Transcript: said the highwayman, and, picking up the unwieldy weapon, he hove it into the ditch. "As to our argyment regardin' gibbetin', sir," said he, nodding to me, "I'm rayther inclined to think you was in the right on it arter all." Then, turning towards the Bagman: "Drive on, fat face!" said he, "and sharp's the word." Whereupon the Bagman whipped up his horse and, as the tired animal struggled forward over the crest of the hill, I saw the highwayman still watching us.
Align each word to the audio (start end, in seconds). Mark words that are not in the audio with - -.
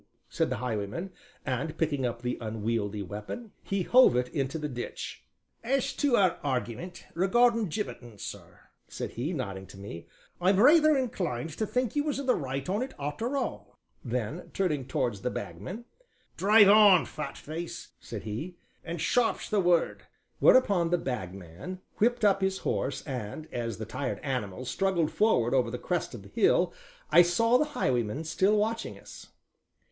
said 0.29 0.49
the 0.49 0.55
highwayman, 0.57 1.11
and, 1.45 1.77
picking 1.77 2.07
up 2.07 2.23
the 2.23 2.35
unwieldy 2.41 3.03
weapon, 3.03 3.51
he 3.61 3.83
hove 3.83 4.15
it 4.15 4.29
into 4.29 4.57
the 4.57 4.67
ditch. 4.67 5.25
"As 5.63 5.93
to 5.97 6.15
our 6.17 6.39
argyment 6.43 7.05
regardin' 7.13 7.65
gibbetin', 7.69 8.17
sir," 8.19 8.61
said 8.87 9.11
he, 9.11 9.31
nodding 9.31 9.67
to 9.67 9.77
me, 9.77 10.07
"I'm 10.41 10.59
rayther 10.59 10.97
inclined 10.97 11.51
to 11.51 11.67
think 11.67 11.95
you 11.95 12.03
was 12.03 12.17
in 12.17 12.25
the 12.25 12.33
right 12.33 12.67
on 12.67 12.81
it 12.81 12.95
arter 12.97 13.37
all." 13.37 13.77
Then, 14.03 14.49
turning 14.55 14.87
towards 14.87 15.21
the 15.21 15.29
Bagman: 15.29 15.85
"Drive 16.35 16.67
on, 16.67 17.05
fat 17.05 17.37
face!" 17.37 17.89
said 17.99 18.23
he, 18.23 18.57
"and 18.83 18.99
sharp's 18.99 19.51
the 19.51 19.59
word." 19.59 20.07
Whereupon 20.39 20.89
the 20.89 20.97
Bagman 20.97 21.79
whipped 21.97 22.25
up 22.25 22.41
his 22.41 22.57
horse 22.65 23.03
and, 23.05 23.47
as 23.51 23.77
the 23.77 23.85
tired 23.85 24.17
animal 24.23 24.65
struggled 24.65 25.11
forward 25.11 25.53
over 25.53 25.69
the 25.69 25.77
crest 25.77 26.15
of 26.15 26.23
the 26.23 26.29
hill, 26.29 26.73
I 27.11 27.21
saw 27.21 27.59
the 27.59 27.65
highwayman 27.77 28.23
still 28.23 28.57
watching 28.57 28.97
us. 28.99 29.27